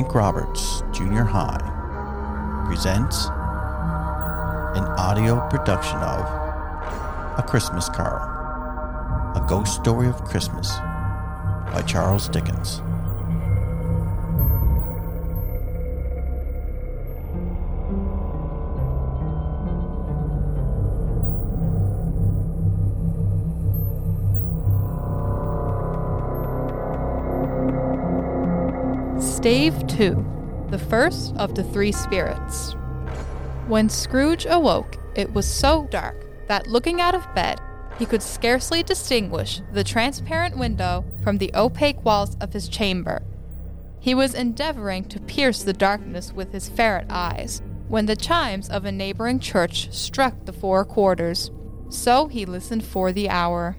[0.00, 1.60] Frank Roberts Junior High
[2.66, 3.26] presents
[4.74, 6.20] an audio production of
[7.38, 8.22] A Christmas Carol,
[9.36, 10.70] a ghost story of Christmas
[11.70, 12.80] by Charles Dickens.
[29.40, 32.72] Stave 2 The First of the Three Spirits.
[33.68, 37.58] When Scrooge awoke, it was so dark that looking out of bed,
[37.98, 43.22] he could scarcely distinguish the transparent window from the opaque walls of his chamber.
[43.98, 48.84] He was endeavoring to pierce the darkness with his ferret eyes when the chimes of
[48.84, 51.50] a neighboring church struck the four quarters.
[51.88, 53.78] So he listened for the hour.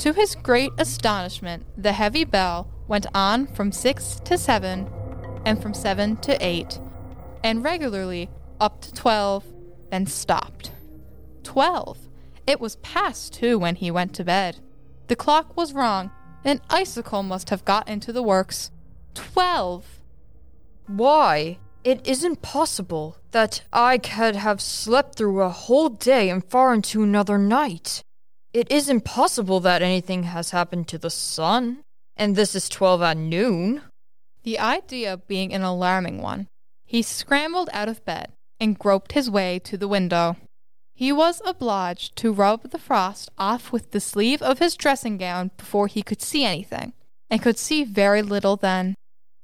[0.00, 4.90] To his great astonishment, the heavy bell went on from six to seven,
[5.44, 6.80] and from seven to eight,
[7.42, 9.44] and regularly up to twelve,
[9.90, 10.72] then stopped.
[11.42, 11.98] Twelve!
[12.46, 14.58] It was past two when he went to bed.
[15.08, 16.10] The clock was wrong.
[16.44, 18.70] An icicle must have got into the works.
[19.14, 20.00] Twelve!
[20.86, 21.58] Why?
[21.84, 27.02] It isn't possible that I could have slept through a whole day and far into
[27.02, 28.02] another night.
[28.52, 31.84] It isn't possible that anything has happened to the sun,
[32.16, 33.82] and this is 12 at noon.
[34.48, 36.48] The idea being an alarming one,
[36.86, 40.38] he scrambled out of bed and groped his way to the window.
[40.94, 45.50] He was obliged to rub the frost off with the sleeve of his dressing gown
[45.58, 46.94] before he could see anything,
[47.28, 48.94] and could see very little then.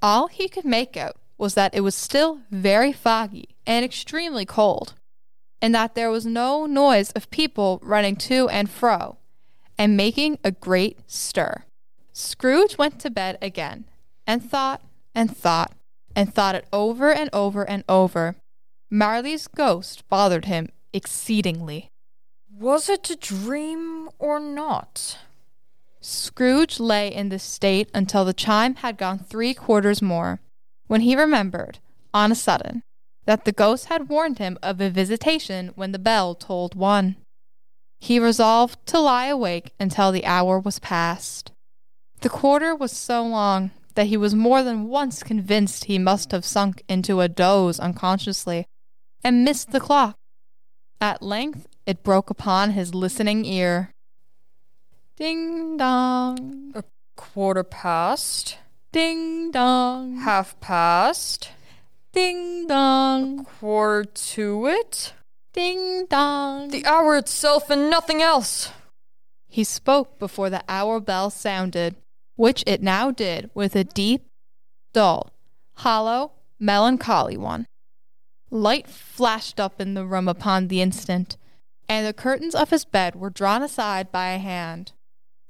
[0.00, 4.94] All he could make out was that it was still very foggy and extremely cold,
[5.60, 9.18] and that there was no noise of people running to and fro,
[9.76, 11.64] and making a great stir.
[12.14, 13.84] Scrooge went to bed again,
[14.26, 14.80] and thought
[15.14, 15.72] and thought,
[16.16, 18.36] and thought it over and over and over.
[18.90, 21.90] Marley's ghost bothered him exceedingly.
[22.50, 25.18] Was it a dream or not?
[26.00, 30.40] Scrooge lay in this state until the chime had gone three quarters more,
[30.86, 31.78] when he remembered,
[32.12, 32.82] on a sudden,
[33.24, 37.16] that the ghost had warned him of a visitation when the bell tolled one.
[37.98, 41.52] He resolved to lie awake until the hour was past.
[42.20, 46.44] The quarter was so long that he was more than once convinced he must have
[46.44, 48.66] sunk into a doze unconsciously
[49.22, 50.16] and missed the clock.
[51.00, 53.90] At length it broke upon his listening ear.
[55.16, 56.72] Ding dong.
[56.74, 56.82] A
[57.16, 58.58] quarter past?
[58.90, 60.16] Ding dong.
[60.18, 61.50] Half past?
[62.12, 63.40] Ding dong.
[63.40, 65.12] A Quarter to it?
[65.52, 66.68] Ding dong.
[66.68, 68.70] The hour itself and nothing else.
[69.48, 71.94] He spoke before the hour bell sounded,
[72.36, 74.26] which it now did with a deep,
[74.92, 75.32] dull,
[75.74, 77.66] hollow, melancholy one.
[78.50, 81.36] Light flashed up in the room upon the instant,
[81.88, 84.92] and the curtains of his bed were drawn aside by a hand.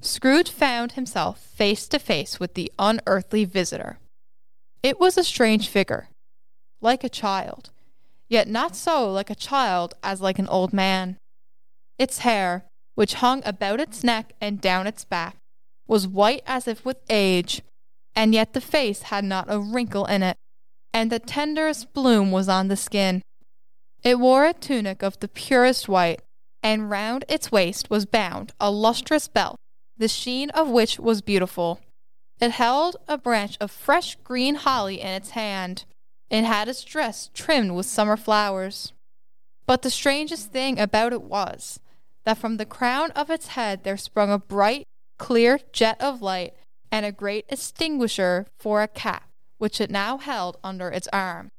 [0.00, 3.98] Scrooge found himself face to face with the unearthly visitor.
[4.82, 6.08] It was a strange figure,
[6.80, 7.70] like a child,
[8.28, 11.16] yet not so like a child as like an old man.
[11.98, 12.64] Its hair,
[12.94, 15.36] which hung about its neck and down its back,
[15.86, 17.62] was white as if with age,
[18.14, 20.36] and yet the face had not a wrinkle in it,
[20.92, 23.22] and the tenderest bloom was on the skin.
[24.02, 26.20] It wore a tunic of the purest white,
[26.62, 29.56] and round its waist was bound a lustrous belt,
[29.96, 31.80] the sheen of which was beautiful.
[32.40, 35.84] It held a branch of fresh green holly in its hand,
[36.30, 38.92] and had its dress trimmed with summer flowers.
[39.66, 41.80] But the strangest thing about it was
[42.24, 44.84] that from the crown of its head there sprung a bright,
[45.19, 46.54] clear jet of light,
[46.91, 51.50] and a great extinguisher for a cap, which it now held under its arm.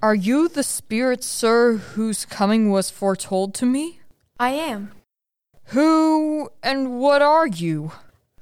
[0.00, 4.00] Are you the spirit, sir, whose coming was foretold to me?
[4.38, 4.92] I am.
[5.72, 7.92] Who and what are you?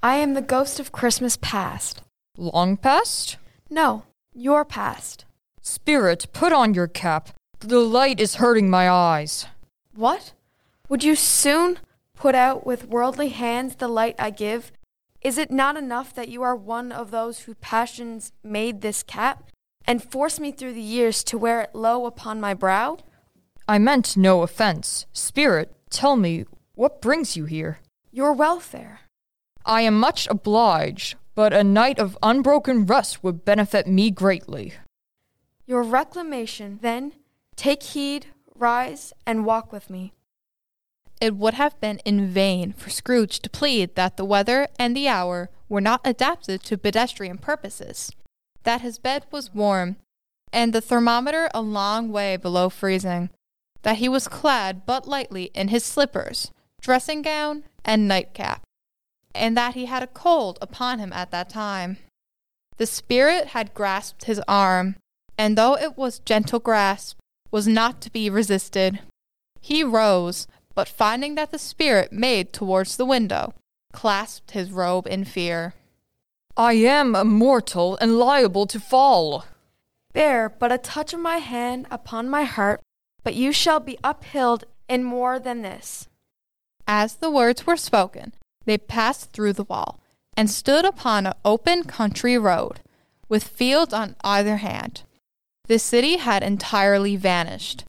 [0.03, 2.03] I am the ghost of Christmas past.
[2.37, 3.39] Long past?
[3.71, 4.05] No,
[4.35, 5.25] your past.
[5.63, 7.31] Spirit, put on your cap.
[7.61, 9.47] The light is hurting my eyes.
[9.95, 10.35] What?
[10.89, 11.79] Would you soon
[12.17, 14.73] put out with worldly hands the light I give?
[15.21, 19.51] Is it not enough that you are one of those whose passions made this cap,
[19.87, 22.99] and forced me through the years to wear it low upon my brow?
[23.69, 25.07] I meant no offense.
[25.13, 27.79] Spirit, tell me, what brings you here?
[28.13, 29.01] Your welfare.
[29.65, 34.75] I am much obliged, but a night of unbroken rest would benefit me greatly.
[35.67, 37.13] Your reclamation, then,
[37.57, 40.13] take heed, rise, and walk with me.
[41.21, 45.09] It would have been in vain for Scrooge to plead that the weather and the
[45.09, 48.13] hour were not adapted to pedestrian purposes,
[48.65, 49.97] that his bed was warm,
[50.53, 53.31] and the thermometer a long way below freezing,
[53.83, 58.63] that he was clad but lightly in his slippers, dressing gown, and nightcap,
[59.35, 61.97] and that he had a cold upon him at that time.
[62.77, 64.97] The spirit had grasped his arm,
[65.39, 67.19] and though it was gentle grasp,
[67.51, 69.01] was not to be resisted.
[69.61, 70.47] He rose,
[70.77, 73.55] but finding that the spirit made towards the window,
[73.93, 75.75] clasped his robe in fear.
[76.57, 79.47] I am a mortal and liable to fall.
[80.13, 82.83] Bear but a touch of my hand upon my heart,
[83.25, 86.09] but you shall be uphilled in more than this.
[86.87, 88.35] As the words were spoken,
[88.67, 90.01] they passed through the wall
[90.37, 92.81] and stood upon an open country road,
[93.31, 95.03] with fields on either hand.
[95.69, 97.85] The city had entirely vanished.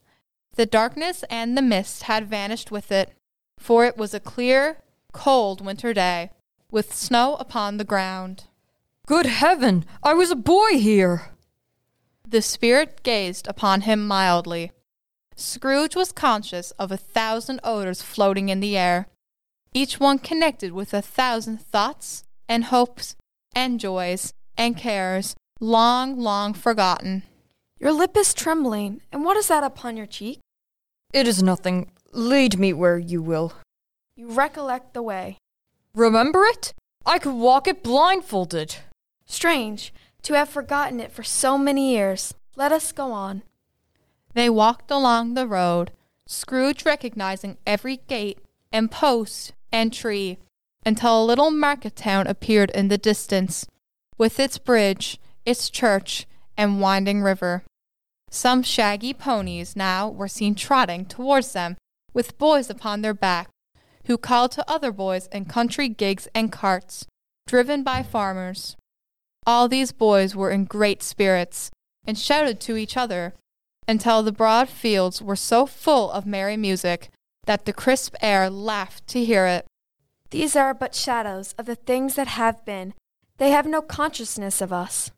[0.57, 3.13] The darkness and the mist had vanished with it,
[3.59, 4.79] for it was a clear,
[5.13, 6.31] cold winter day,
[6.71, 8.45] with snow upon the ground.
[9.05, 11.29] Good heaven, I was a boy here.
[12.27, 14.71] The spirit gazed upon him mildly.
[15.35, 19.05] Scrooge was conscious of a thousand odors floating in the air,
[19.75, 23.15] each one connected with a thousand thoughts and hopes
[23.53, 27.21] and joys and cares long, long forgotten.
[27.79, 30.39] Your lip is trembling, and what is that upon your cheek?
[31.17, 31.89] It is nothing.
[32.13, 33.53] Lead me where you will.
[34.15, 35.39] You recollect the way.
[35.95, 36.75] Remember it?
[37.07, 38.75] I could walk it blindfolded.
[39.25, 39.91] Strange
[40.21, 42.35] to have forgotten it for so many years.
[42.55, 43.41] Let us go on.
[44.35, 45.89] They walked along the road,
[46.27, 48.37] Scrooge recognizing every gate
[48.71, 50.37] and post and tree,
[50.85, 53.65] until a little market town appeared in the distance,
[54.19, 57.63] with its bridge, its church, and winding river.
[58.37, 61.75] Some shaggy ponies now were seen trotting towards them,
[62.13, 63.49] with boys upon their backs,
[64.05, 67.07] who called to other boys in country gigs and carts,
[67.47, 68.75] driven by farmers.
[69.47, 71.71] All these boys were in great spirits,
[72.05, 73.33] and shouted to each other
[73.87, 77.09] until the broad fields were so full of merry music
[77.47, 79.65] that the crisp air laughed to hear it.
[80.29, 82.93] These are but shadows of the things that have been.
[83.39, 85.09] They have no consciousness of us.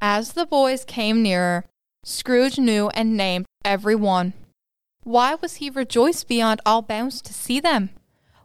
[0.00, 1.64] As the boys came nearer,
[2.04, 4.34] Scrooge knew and named every one.
[5.02, 7.90] Why was he rejoiced beyond all bounds to see them?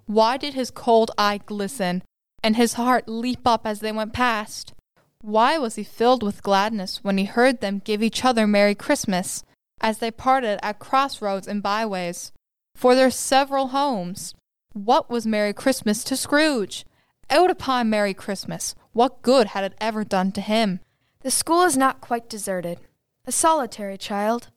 [0.06, 2.02] Why did his cold eye glisten,
[2.44, 4.74] and his heart leap up as they went past?
[5.22, 9.44] Why was he filled with gladness when he heard them give each other Merry Christmas,
[9.82, 12.32] as they parted at crossroads and byways
[12.76, 14.34] for their several homes.
[14.74, 16.86] What was Merry Christmas to Scrooge?
[17.30, 18.76] Out upon Merry Christmas!
[18.94, 20.80] What good had it ever done to him?
[21.22, 22.80] The school is not quite deserted.
[23.26, 24.50] A solitary child,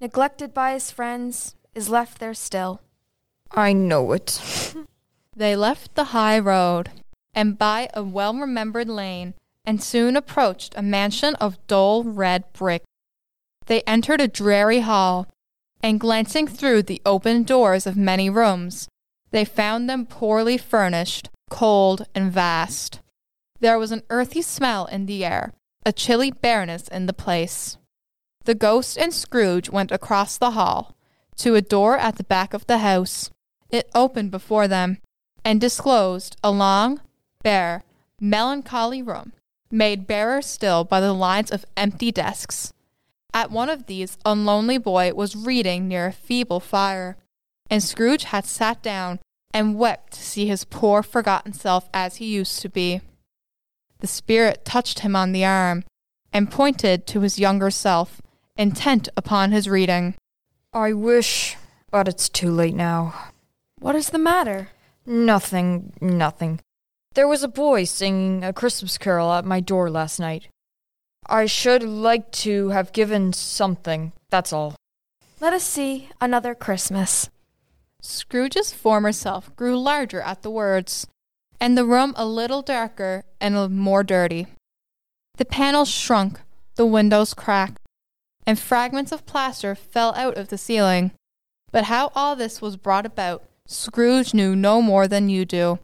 [0.00, 2.80] neglected by his friends, is left there still.
[3.50, 4.74] I know it.
[5.36, 6.90] they left the high road,
[7.34, 9.34] and by a well remembered lane,
[9.64, 12.82] and soon approached a mansion of dull red brick
[13.68, 15.28] they entered a dreary hall,
[15.82, 18.88] and glancing through the open doors of many rooms,
[19.30, 23.00] they found them poorly furnished, cold, and vast.
[23.60, 25.52] There was an earthy smell in the air,
[25.84, 27.76] a chilly bareness in the place.
[28.48, 30.96] The ghost and Scrooge went across the hall
[31.36, 33.30] to a door at the back of the house.
[33.68, 35.02] It opened before them
[35.44, 37.02] and disclosed a long,
[37.42, 37.84] bare,
[38.18, 39.34] melancholy room,
[39.70, 42.72] made barer still by the lines of empty desks.
[43.34, 47.18] At one of these, a lonely boy was reading near a feeble fire,
[47.68, 49.20] and Scrooge had sat down
[49.52, 53.02] and wept to see his poor forgotten self as he used to be.
[53.98, 55.84] The spirit touched him on the arm
[56.32, 58.22] and pointed to his younger self,
[58.58, 60.16] intent upon his reading.
[60.74, 61.56] I wish,
[61.90, 63.14] but it's too late now.
[63.78, 64.70] What is the matter?
[65.06, 66.60] Nothing, nothing.
[67.14, 70.48] There was a boy singing a Christmas carol at my door last night.
[71.26, 74.74] I should like to have given something, that's all.
[75.40, 77.30] Let us see another Christmas.
[78.02, 81.06] Scrooge's former self grew larger at the words,
[81.60, 84.46] and the room a little darker and more dirty.
[85.36, 86.40] The panels shrunk,
[86.76, 87.78] the windows cracked,
[88.48, 91.10] and fragments of plaster fell out of the ceiling.
[91.70, 95.80] But how all this was brought about, Scrooge knew no more than you do.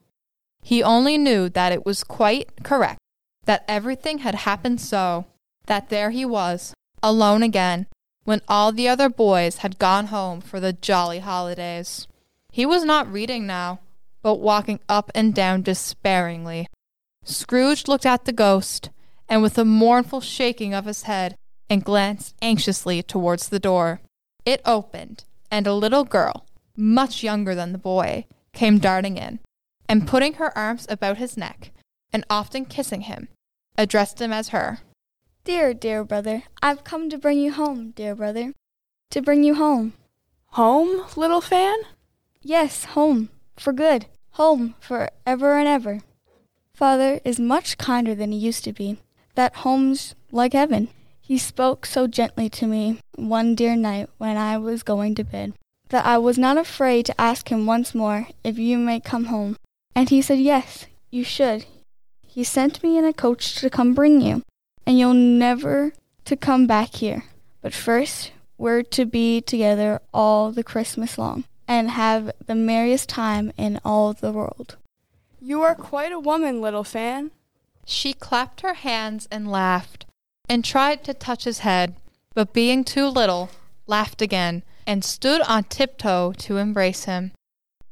[0.62, 2.98] He only knew that it was quite correct,
[3.44, 5.26] that everything had happened so,
[5.66, 7.86] that there he was, alone again,
[8.24, 12.08] when all the other boys had gone home for the jolly holidays.
[12.50, 13.80] He was not reading now,
[14.22, 16.68] but walking up and down despairingly.
[17.24, 18.88] Scrooge looked at the ghost,
[19.28, 21.36] and with a mournful shaking of his head,
[21.68, 24.00] and glanced anxiously towards the door.
[24.44, 29.40] It opened, and a little girl, much younger than the boy, came darting in,
[29.88, 31.72] and putting her arms about his neck,
[32.12, 33.28] and often kissing him,
[33.76, 34.80] addressed him as her.
[35.44, 38.54] Dear, dear brother, I've come to bring you home, dear brother.
[39.10, 39.92] To bring you home.
[40.52, 41.78] Home, little fan?
[42.40, 44.06] Yes, home, for good.
[44.32, 46.00] Home, for ever and ever.
[46.74, 48.98] Father is much kinder than he used to be.
[49.34, 50.88] That home's like heaven.
[51.26, 55.54] He spoke so gently to me one dear night when I was going to bed
[55.88, 59.56] that I was not afraid to ask him once more if you may come home.
[59.96, 61.64] And he said, Yes, you should.
[62.26, 64.42] He sent me in a coach to come bring you,
[64.86, 65.94] and you'll never
[66.26, 67.24] to come back here.
[67.62, 73.50] But first, we're to be together all the Christmas long and have the merriest time
[73.56, 74.76] in all the world.
[75.40, 77.30] You are quite a woman, little fan.
[77.86, 80.04] She clapped her hands and laughed,
[80.48, 81.96] and tried to touch his head,
[82.34, 83.50] but being too little,
[83.86, 87.32] laughed again, and stood on tiptoe to embrace him.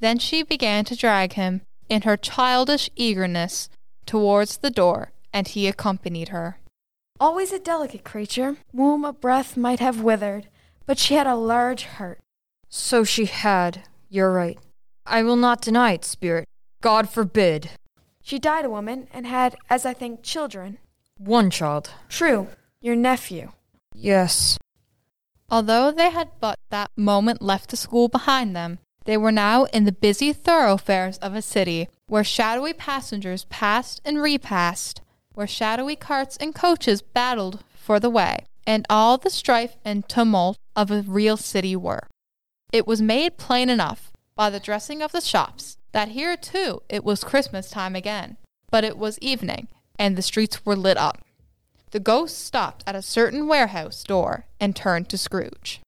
[0.00, 3.68] Then she began to drag him, in her childish eagerness,
[4.06, 6.58] towards the door, and he accompanied her.
[7.20, 10.48] Always a delicate creature, whom a breath might have withered,
[10.86, 12.18] but she had a large heart.
[12.68, 13.84] So she had.
[14.08, 14.58] You're right.
[15.06, 16.46] I will not deny it, Spirit.
[16.80, 17.70] God forbid.
[18.22, 20.78] She died a woman and had, as I think, children.
[21.24, 21.90] One child.
[22.08, 22.48] True,
[22.80, 23.52] your nephew.
[23.94, 24.58] Yes.
[25.48, 29.84] Although they had but that moment left the school behind them, they were now in
[29.84, 35.00] the busy thoroughfares of a city, where shadowy passengers passed and repassed,
[35.34, 40.58] where shadowy carts and coaches battled for the way, and all the strife and tumult
[40.74, 42.08] of a real city were.
[42.72, 47.04] It was made plain enough by the dressing of the shops that here too it
[47.04, 48.38] was Christmas time again,
[48.72, 49.68] but it was evening,
[49.98, 51.24] and the streets were lit up.
[51.90, 55.80] The ghost stopped at a certain warehouse door and turned to Scrooge.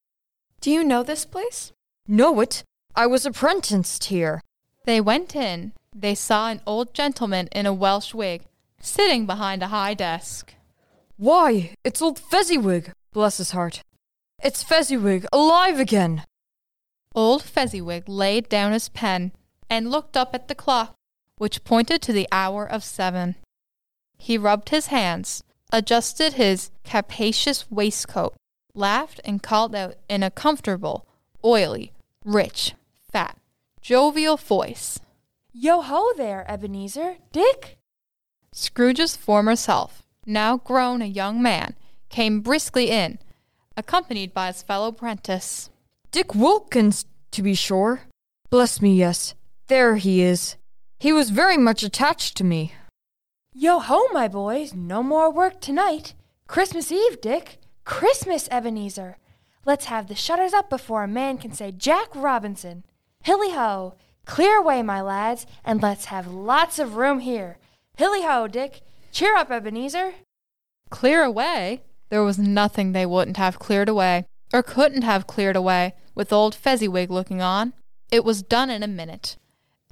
[0.60, 1.72] Do you know this place?
[2.06, 2.62] Know it?
[2.94, 4.40] I was apprenticed here.
[4.84, 5.72] They went in.
[5.94, 8.42] They saw an old gentleman in a Welsh wig
[8.84, 10.54] sitting behind a high desk.
[11.16, 13.82] Why, it's old Fezziwig, bless his heart.
[14.42, 16.24] It's Fezziwig, alive again.
[17.14, 19.32] Old Fezziwig laid down his pen
[19.70, 20.94] and looked up at the clock,
[21.38, 23.36] which pointed to the hour of seven.
[24.24, 28.34] He rubbed his hands, adjusted his capacious waistcoat,
[28.74, 31.06] laughed, and called out in a comfortable,
[31.44, 31.92] oily,
[32.24, 32.72] rich,
[33.12, 33.36] fat,
[33.82, 34.98] jovial voice.
[35.52, 37.16] Yo ho there, Ebenezer.
[37.32, 37.76] Dick?
[38.50, 41.74] Scrooge's former self, now grown a young man,
[42.08, 43.18] came briskly in,
[43.76, 45.68] accompanied by his fellow apprentice.
[46.10, 48.04] Dick Wilkins, to be sure.
[48.48, 49.34] Bless me, yes.
[49.66, 50.56] There he is.
[50.98, 52.72] He was very much attached to me.
[53.56, 54.74] Yo ho, my boys.
[54.74, 56.12] No more work tonight.
[56.48, 57.58] Christmas Eve, Dick.
[57.84, 59.16] Christmas, Ebenezer.
[59.64, 62.84] Let's have the shutters up before a man can say Jack Robinson.
[63.22, 63.94] Hilly ho!
[64.26, 67.58] Clear away, my lads, and let's have lots of room here.
[67.96, 68.80] Hilly ho, Dick!
[69.12, 70.14] Cheer up, Ebenezer!
[70.90, 71.82] Clear away?
[72.08, 76.56] There was nothing they wouldn't have cleared away, or couldn't have cleared away, with old
[76.56, 77.72] Fezziwig looking on.
[78.10, 79.36] It was done in a minute.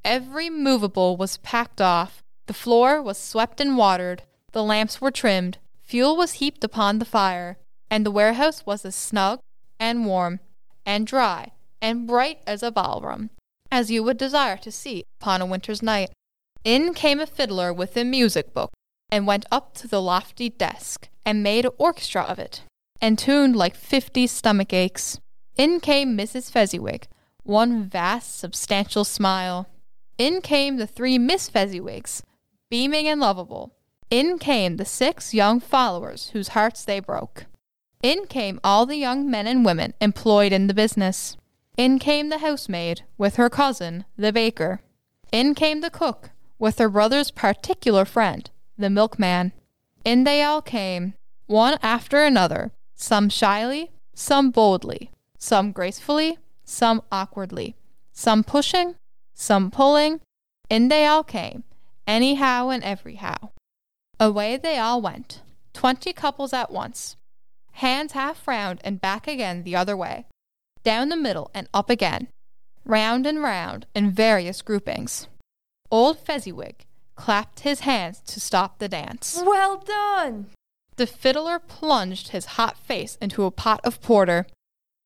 [0.04, 2.21] Every movable was packed off,
[2.52, 7.06] the floor was swept and watered, the lamps were trimmed, fuel was heaped upon the
[7.06, 7.56] fire,
[7.90, 9.40] and the warehouse was as snug
[9.80, 10.38] and warm
[10.84, 13.30] and dry and bright as a ballroom,
[13.70, 16.10] as you would desire to see upon a winter's night.
[16.62, 18.70] In came a fiddler with a music book,
[19.10, 22.64] and went up to the lofty desk, and made an orchestra of it,
[23.00, 25.18] and tuned like fifty stomach aches.
[25.56, 26.50] In came Mrs.
[26.50, 27.08] Fezziwig,
[27.44, 29.70] one vast, substantial smile.
[30.18, 32.22] In came the three Miss Fezziwigs,
[32.72, 33.74] beaming and lovable.
[34.08, 37.44] In came the six young followers whose hearts they broke.
[38.02, 41.36] In came all the young men and women employed in the business.
[41.76, 44.80] In came the housemaid with her cousin, the baker.
[45.30, 48.48] In came the cook with her brother's particular friend,
[48.78, 49.52] the milkman.
[50.02, 51.12] In they all came,
[51.48, 57.76] one after another, some shyly, some boldly, some gracefully, some awkwardly,
[58.12, 58.94] some pushing,
[59.34, 60.22] some pulling.
[60.70, 61.64] In they all came,
[62.06, 63.50] anyhow and everyhow.
[64.20, 65.42] Away they all went,
[65.72, 67.16] twenty couples at once,
[67.72, 70.26] hands half round and back again the other way,
[70.84, 72.28] down the middle and up again,
[72.84, 75.28] round and round in various groupings.
[75.90, 76.84] Old Fezziwig
[77.16, 79.40] clapped his hands to stop the dance.
[79.44, 80.46] Well done!
[80.96, 84.46] The fiddler plunged his hot face into a pot of porter,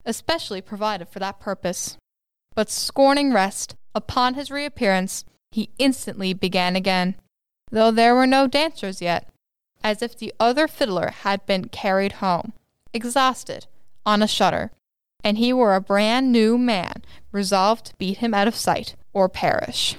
[0.04, 1.96] especially provided for that purpose.
[2.54, 5.24] But scorning rest, upon his reappearance,
[5.56, 7.14] he instantly began again,
[7.70, 9.26] though there were no dancers yet,
[9.82, 12.52] as if the other fiddler had been carried home,
[12.92, 13.66] exhausted,
[14.04, 14.70] on a shutter,
[15.24, 19.30] and he were a brand new man, resolved to beat him out of sight or
[19.30, 19.96] perish.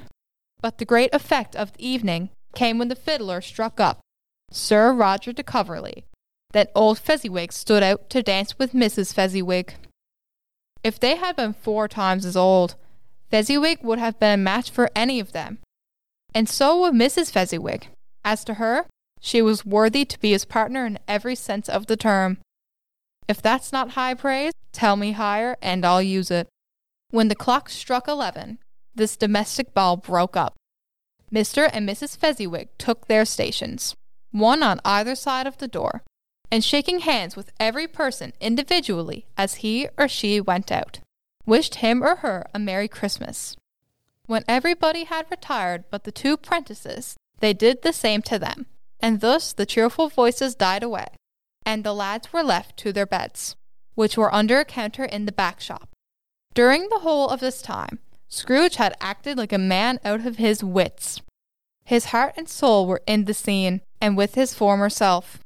[0.62, 4.00] But the great effect of the evening came when the fiddler struck up
[4.52, 6.04] Sir Roger de Coverley,
[6.52, 9.12] Then old Fezziwig stood out to dance with Mrs.
[9.12, 9.74] Fezziwig.
[10.84, 12.76] If they had been four times as old,
[13.30, 15.60] Fezziwig would have been a match for any of them.
[16.34, 17.32] And so would Mrs.
[17.32, 17.88] Fezziwig.
[18.24, 18.86] As to her,
[19.20, 22.38] she was worthy to be his partner in every sense of the term.
[23.28, 26.48] If that's not high praise, tell me higher and I'll use it.
[27.10, 28.60] When the clock struck eleven,
[28.96, 30.56] this domestic ball broke up.
[31.32, 31.70] Mr.
[31.72, 32.18] and Mrs.
[32.18, 33.96] Fezziwig took their stations,
[34.32, 36.04] one on either side of the door,
[36.50, 41.00] and shaking hands with every person individually as he or she went out,
[41.48, 43.56] wished him or her a Merry Christmas.
[44.28, 48.68] When everybody had retired but the two prentices, they did the same to them,
[49.00, 51.08] and thus the cheerful voices died away,
[51.66, 53.56] and the lads were left to their beds,
[53.96, 55.90] which were under a counter in the back shop.
[56.54, 60.64] During the whole of this time, Scrooge had acted like a man out of his
[60.64, 61.22] wits.
[61.86, 65.40] His heart and soul were in the scene, and with his former self.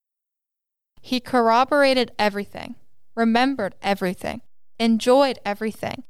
[1.02, 2.76] He corroborated everything,
[3.14, 4.42] remembered everything,
[4.82, 6.04] enjoyed everything,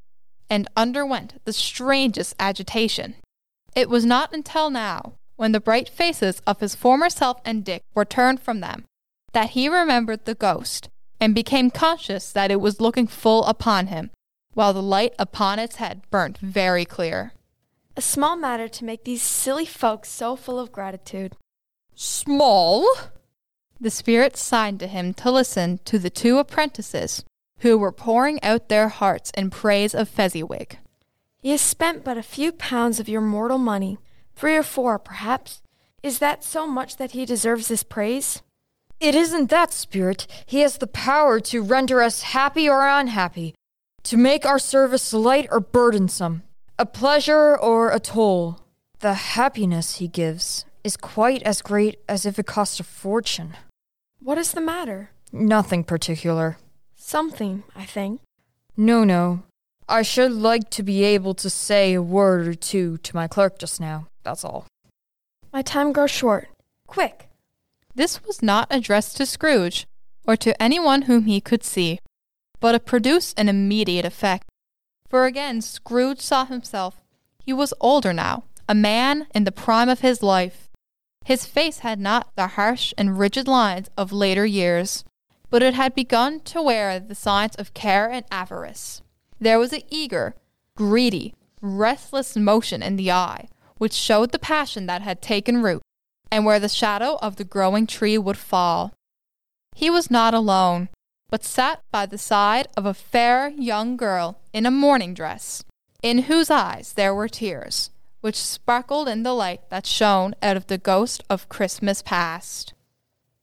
[0.49, 3.15] and underwent the strangest agitation.
[3.75, 7.83] It was not until now, when the bright faces of his former self and Dick
[7.93, 8.85] were turned from them,
[9.33, 10.87] that he remembered the ghost,
[11.19, 14.09] and became conscious that it was looking full upon him,
[14.53, 17.33] while the light upon its head burnt very clear.
[17.97, 21.35] A small matter to make these silly folks so full of gratitude.
[21.93, 22.87] Small?
[23.81, 27.25] The spirit signed to him to listen to the two apprentices
[27.61, 30.77] who were pouring out their hearts in praise of Fezziwig.
[31.41, 33.97] He has spent but a few pounds of your mortal money,
[34.35, 35.61] three or four, perhaps.
[36.03, 38.41] Is that so much that he deserves this praise?
[38.99, 40.27] It isn't that, Spirit.
[40.45, 43.55] He has the power to render us happy or unhappy,
[44.03, 46.43] to make our service light or burdensome,
[46.77, 48.59] a pleasure or a toll.
[48.99, 53.55] The happiness he gives is quite as great as if it cost a fortune.
[54.19, 55.09] What is the matter?
[55.31, 56.57] Nothing particular.
[57.11, 58.21] Something, I think.
[58.77, 59.43] No, no.
[59.89, 63.59] I should like to be able to say a word or two to my clerk
[63.59, 64.07] just now.
[64.23, 64.65] That's all.
[65.51, 66.47] My time grows short.
[66.87, 67.27] Quick.
[67.93, 69.87] This was not addressed to Scrooge,
[70.25, 71.99] or to anyone whom he could see,
[72.61, 74.47] but it produced an immediate effect.
[75.09, 77.01] For again Scrooge saw himself.
[77.43, 80.69] He was older now, a man in the prime of his life.
[81.25, 85.03] His face had not the harsh and rigid lines of later years,
[85.51, 89.01] but it had begun to wear the signs of care and avarice.
[89.39, 90.33] There was an eager,
[90.75, 95.81] greedy, restless motion in the eye, which showed the passion that had taken root,
[96.31, 98.93] and where the shadow of the growing tree would fall.
[99.75, 100.87] He was not alone,
[101.29, 105.63] but sat by the side of a fair young girl in a morning dress,
[106.01, 107.89] in whose eyes there were tears,
[108.21, 112.73] which sparkled in the light that shone out of the ghost of Christmas past.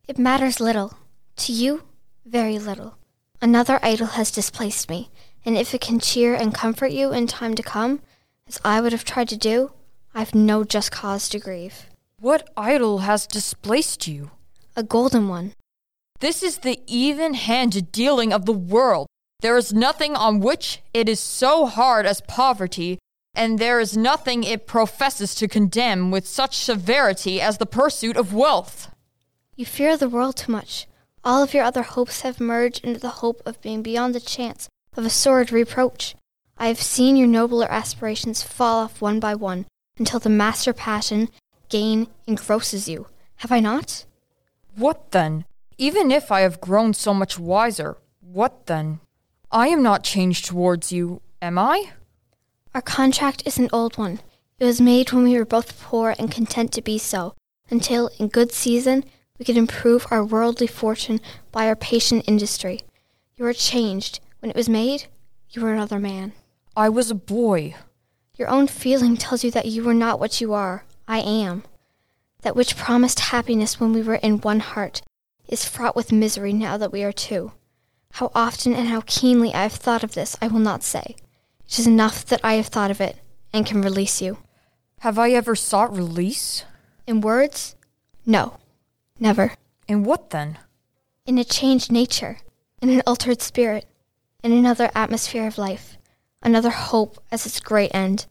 [0.06, 0.94] It matters little.
[1.36, 1.82] To you,
[2.28, 2.96] very little.
[3.40, 5.10] Another idol has displaced me,
[5.44, 8.00] and if it can cheer and comfort you in time to come,
[8.46, 9.72] as I would have tried to do,
[10.14, 11.86] I've no just cause to grieve.
[12.20, 14.30] What idol has displaced you?
[14.76, 15.54] A golden one.
[16.20, 19.06] This is the even handed dealing of the world.
[19.40, 22.98] There is nothing on which it is so hard as poverty,
[23.34, 28.34] and there is nothing it professes to condemn with such severity as the pursuit of
[28.34, 28.90] wealth.
[29.54, 30.87] You fear the world too much.
[31.24, 34.68] All of your other hopes have merged into the hope of being beyond the chance
[34.96, 36.14] of a sordid reproach.
[36.56, 39.66] I have seen your nobler aspirations fall off one by one
[39.98, 41.28] until the master passion,
[41.68, 43.06] gain, engrosses you.
[43.36, 44.04] Have I not?
[44.74, 45.44] What then?
[45.76, 49.00] Even if I have grown so much wiser, what then?
[49.50, 51.90] I am not changed towards you, am I?
[52.74, 54.20] Our contract is an old one.
[54.58, 57.34] It was made when we were both poor and content to be so,
[57.70, 59.04] until, in good season,
[59.38, 61.20] we could improve our worldly fortune
[61.52, 62.82] by our patient industry.
[63.36, 64.20] You are changed.
[64.40, 65.06] When it was made,
[65.50, 66.32] you were another man.
[66.76, 67.74] I was a boy.
[68.36, 70.84] Your own feeling tells you that you were not what you are.
[71.06, 71.64] I am.
[72.42, 75.02] That which promised happiness when we were in one heart
[75.48, 77.52] is fraught with misery now that we are two.
[78.12, 81.16] How often and how keenly I have thought of this, I will not say.
[81.66, 83.16] It is enough that I have thought of it
[83.52, 84.38] and can release you.
[85.00, 86.64] Have I ever sought release?
[87.06, 87.76] In words?
[88.26, 88.58] No.
[89.18, 89.52] Never.
[89.86, 90.58] In what then?
[91.26, 92.38] In a changed nature,
[92.80, 93.86] in an altered spirit,
[94.42, 95.98] in another atmosphere of life,
[96.42, 98.26] another hope as its great end,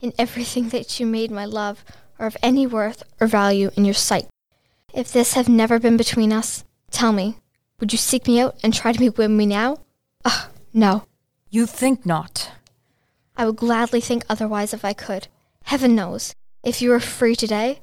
[0.00, 1.84] in everything that you made my love
[2.18, 4.26] or of any worth or value in your sight.
[4.92, 7.36] If this have never been between us, tell me,
[7.80, 9.78] would you seek me out and try to win me now?
[10.24, 11.04] Ah, no.
[11.50, 12.50] You think not.
[13.36, 15.28] I would gladly think otherwise if I could.
[15.64, 17.80] Heaven knows, if you were free today,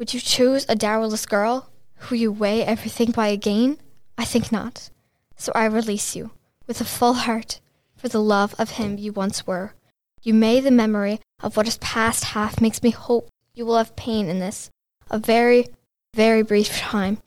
[0.00, 3.76] would you choose a dowerless girl who you weigh everything by a gain,
[4.16, 4.88] I think not.
[5.36, 6.30] So I release you,
[6.66, 7.60] with a full heart,
[7.96, 9.74] for the love of him you once were.
[10.22, 13.94] You may the memory of what is past half makes me hope you will have
[13.94, 14.70] pain in this,
[15.10, 15.66] a very,
[16.14, 17.18] very brief time,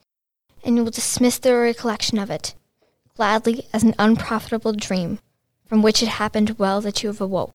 [0.64, 2.56] and you will dismiss the recollection of it,
[3.16, 5.20] gladly as an unprofitable dream,
[5.68, 7.54] from which it happened well that you have awoke.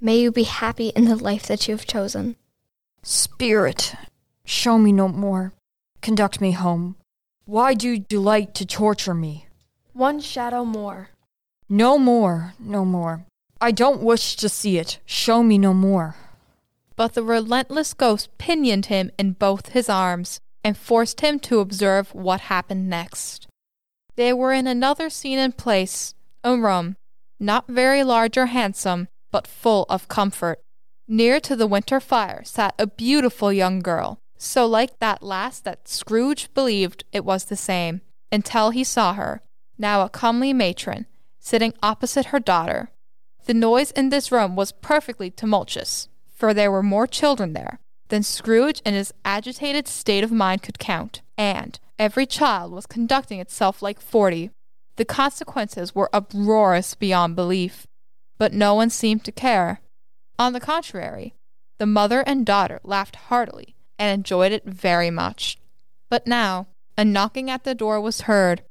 [0.00, 2.34] May you be happy in the life that you have chosen.
[3.04, 3.94] Spirit,
[4.48, 5.52] show me no more.
[6.00, 6.96] Conduct me home.
[7.44, 9.46] Why do you delight to torture me?
[9.92, 11.10] One shadow more.
[11.68, 13.26] No more, no more.
[13.60, 15.00] I don't wish to see it.
[15.04, 16.16] Show me no more.
[16.96, 22.14] But the relentless ghost pinioned him in both his arms and forced him to observe
[22.14, 23.46] what happened next.
[24.16, 26.96] They were in another scene and place, a room,
[27.38, 30.60] not very large or handsome, but full of comfort.
[31.06, 35.88] Near to the winter fire sat a beautiful young girl, so like that last that
[35.88, 39.42] Scrooge believed it was the same, until he saw her,
[39.76, 41.06] now a comely matron,
[41.38, 42.90] sitting opposite her daughter.
[43.46, 48.22] The noise in this room was perfectly tumultuous, for there were more children there than
[48.22, 53.82] Scrooge in his agitated state of mind could count, and every child was conducting itself
[53.82, 54.50] like forty.
[54.96, 57.86] The consequences were uproarious beyond belief,
[58.38, 59.80] but no one seemed to care.
[60.38, 61.34] On the contrary,
[61.78, 65.58] the mother and daughter laughed heartily and enjoyed it very much.
[66.08, 68.62] But now a knocking at the door was heard,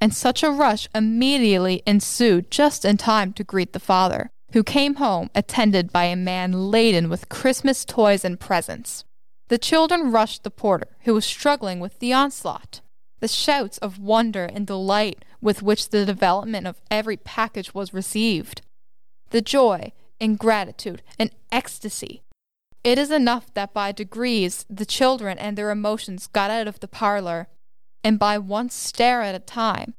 [0.00, 4.96] and such a rush immediately ensued just in time to greet the father, who came
[4.96, 9.04] home attended by a man laden with Christmas toys and presents.
[9.48, 12.80] The children rushed the porter, who was struggling with the onslaught.
[13.20, 18.62] The shouts of wonder and delight with which the development of every package was received.
[19.30, 22.22] The joy and gratitude and ecstasy.
[22.84, 26.88] It is enough that by degrees the children and their emotions got out of the
[26.88, 27.48] parlor,
[28.04, 29.94] and by one stair at a time,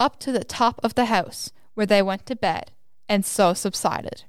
[0.00, 2.70] up to the top of the house, where they went to bed,
[3.06, 4.24] and so subsided.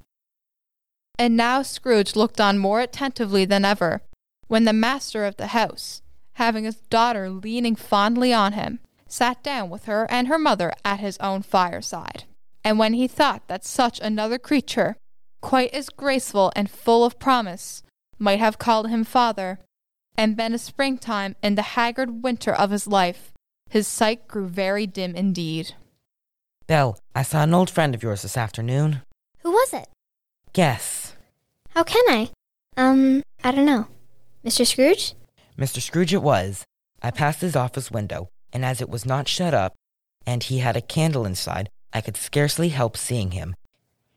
[1.17, 4.01] And now Scrooge looked on more attentively than ever,
[4.47, 6.01] when the master of the house,
[6.33, 10.99] having his daughter leaning fondly on him, sat down with her and her mother at
[10.99, 12.25] his own fireside.
[12.65, 14.97] And when he thought that such another creature,
[15.39, 17.83] quite as graceful and full of promise,
[18.23, 19.59] might have called him father,
[20.17, 23.33] and been a springtime in the haggard winter of his life,
[23.69, 25.73] his sight grew very dim indeed.
[26.65, 29.01] Belle, I saw an old friend of yours this afternoon.
[29.39, 29.89] Who was it?
[30.53, 31.15] Guess.
[31.71, 32.29] How can I?
[32.77, 33.87] Um, I don't know.
[34.45, 34.65] Mr.
[34.65, 35.15] Scrooge?
[35.57, 35.81] Mr.
[35.81, 36.63] Scrooge it was.
[37.01, 39.73] I passed his office window, and as it was not shut up,
[40.25, 43.55] and he had a candle inside, I could scarcely help seeing him.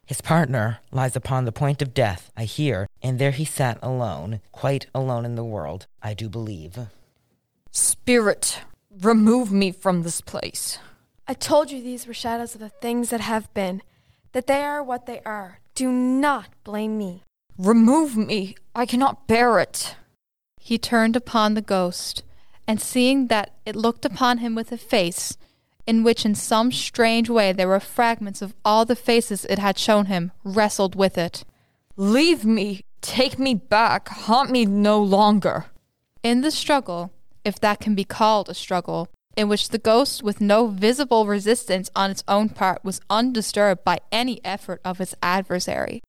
[0.07, 4.41] His partner lies upon the point of death, I hear, and there he sat alone,
[4.53, 6.79] quite alone in the world, I do believe.
[7.73, 8.61] Spirit,
[9.03, 10.79] remove me from this place.
[11.27, 13.83] I told you these were shadows of the things that have been,
[14.31, 15.59] that they are what they are.
[15.75, 17.25] Do not blame me.
[17.59, 18.55] Remove me.
[18.77, 19.97] I cannot bear it.
[20.61, 22.23] He turned upon the ghost,
[22.69, 25.37] and seeing that it looked upon him with a face,
[25.87, 29.79] in which in some strange way there were fragments of all the faces it had
[29.79, 31.45] shown him, wrestled with it.
[31.97, 32.85] Leave me.
[33.01, 34.09] Take me back.
[34.09, 35.67] Haunt me no longer.
[36.23, 37.13] In the struggle,
[37.45, 41.91] if that can be called a struggle, in which the ghost, with no visible resistance
[41.95, 46.03] on its own part, was undisturbed by any effort of its adversary.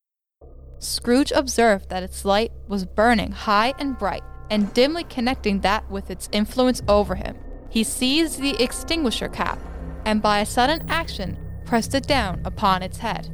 [0.79, 6.09] Scrooge observed that its light was burning high and bright, and dimly connecting that with
[6.09, 7.35] its influence over him.
[7.69, 9.59] He seized the extinguisher cap,
[10.05, 13.29] and by a sudden action pressed it down upon its head.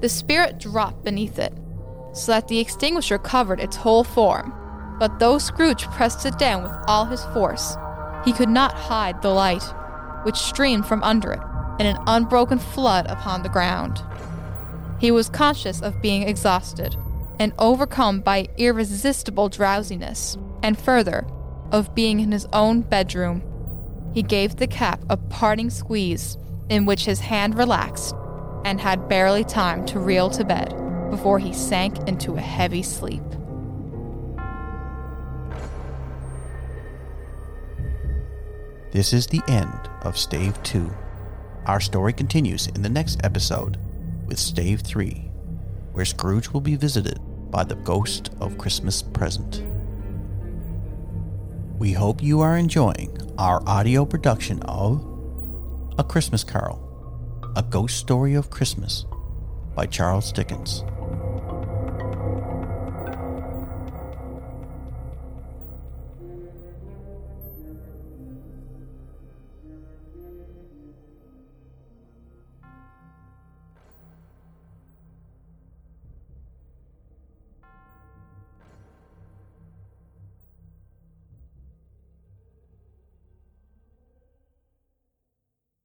[0.00, 1.52] The spirit dropped beneath it,
[2.12, 4.52] so that the extinguisher covered its whole form.
[4.98, 7.76] But though Scrooge pressed it down with all his force,
[8.24, 9.64] he could not hide the light,
[10.24, 11.40] which streamed from under it
[11.80, 14.02] in an unbroken flood upon the ground.
[14.98, 16.96] He was conscious of being exhausted
[17.38, 21.26] and overcome by irresistible drowsiness, and further,
[21.72, 23.42] of being in his own bedroom.
[24.14, 28.14] He gave the cap a parting squeeze, in which his hand relaxed,
[28.64, 30.72] and had barely time to reel to bed
[31.10, 33.24] before he sank into a heavy sleep.
[38.92, 40.88] This is the end of Stave 2.
[41.66, 43.78] Our story continues in the next episode
[44.26, 45.28] with Stave 3,
[45.90, 47.18] where Scrooge will be visited
[47.50, 49.64] by the ghost of Christmas present.
[51.84, 55.04] We hope you are enjoying our audio production of
[55.98, 56.80] A Christmas Carol,
[57.56, 59.04] a ghost story of Christmas
[59.74, 60.82] by Charles Dickens.